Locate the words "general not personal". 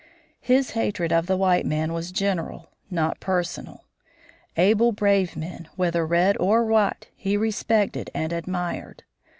2.11-3.85